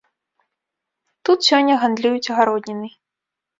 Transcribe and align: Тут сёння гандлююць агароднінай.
Тут 1.29 1.45
сёння 1.49 1.73
гандлююць 1.85 2.25
агароднінай. 2.35 2.91